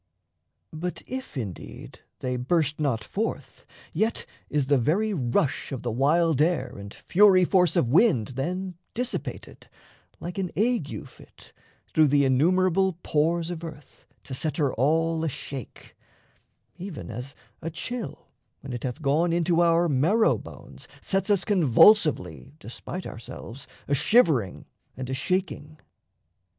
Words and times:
But 0.73 1.03
if, 1.05 1.37
indeed, 1.37 1.99
They 2.21 2.35
burst 2.35 2.79
not 2.79 3.03
forth, 3.03 3.67
yet 3.93 4.25
is 4.49 4.65
the 4.65 4.79
very 4.79 5.13
rush 5.13 5.71
Of 5.71 5.83
the 5.83 5.91
wild 5.91 6.41
air 6.41 6.73
and 6.75 6.91
fury 6.91 7.45
force 7.45 7.75
of 7.75 7.87
wind 7.87 8.29
Then 8.29 8.79
dissipated, 8.95 9.69
like 10.19 10.39
an 10.39 10.49
ague 10.57 11.07
fit, 11.07 11.53
Through 11.93 12.07
the 12.07 12.25
innumerable 12.25 12.97
pores 13.03 13.51
of 13.51 13.63
earth, 13.63 14.07
To 14.23 14.33
set 14.33 14.57
her 14.57 14.73
all 14.73 15.23
a 15.23 15.29
shake 15.29 15.95
even 16.79 17.11
as 17.11 17.35
a 17.61 17.69
chill, 17.69 18.27
When 18.61 18.73
it 18.73 18.81
hath 18.81 19.03
gone 19.03 19.31
into 19.31 19.61
our 19.61 19.87
marrow 19.87 20.35
bones, 20.39 20.87
Sets 20.99 21.29
us 21.29 21.45
convulsively, 21.45 22.55
despite 22.59 23.05
ourselves, 23.05 23.67
A 23.87 23.93
shivering 23.93 24.65
and 24.97 25.11
a 25.11 25.13
shaking. 25.13 25.77